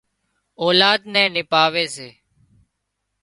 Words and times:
اولاد 0.61 1.01
نين 1.13 1.29
نپاوي 1.35 1.85
سي 1.95 2.09